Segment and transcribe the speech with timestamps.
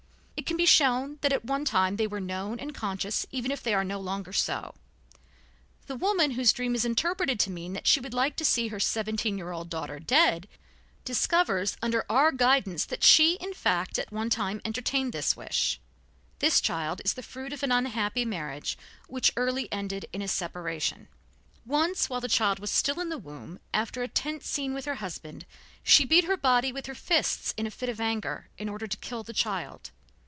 [0.37, 3.61] It can be shown that at one time they were known and conscious, even if
[3.61, 4.73] they no longer are so.
[5.85, 8.79] The woman, whose dream is interpreted to mean that she would like to see her
[8.79, 10.47] seventeen year old daughter dead,
[11.05, 15.79] discovers under our guidance that she in fact at one time entertained this wish.
[16.39, 21.07] The child is the fruit of an unhappy marriage, which early ended in a separation.
[21.67, 24.85] Once, while the child was still in the womb, and after a tense scene with
[24.85, 25.45] her husband,
[25.83, 28.97] she beat her body with her fists in a fit of anger, in order to
[28.97, 29.91] kill the child.